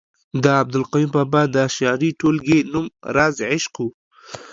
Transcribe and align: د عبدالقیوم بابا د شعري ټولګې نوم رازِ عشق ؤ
د 0.43 0.45
عبدالقیوم 0.61 1.09
بابا 1.15 1.41
د 1.55 1.57
شعري 1.75 2.09
ټولګې 2.19 2.59
نوم 2.71 2.85
رازِ 3.15 3.35
عشق 3.51 3.73
ؤ 3.85 3.87